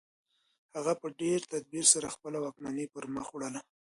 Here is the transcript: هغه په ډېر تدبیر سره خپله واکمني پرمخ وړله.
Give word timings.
هغه 0.75 0.93
په 1.01 1.07
ډېر 1.21 1.39
تدبیر 1.53 1.85
سره 1.93 2.13
خپله 2.15 2.37
واکمني 2.39 2.85
پرمخ 2.93 3.27
وړله. 3.31 3.61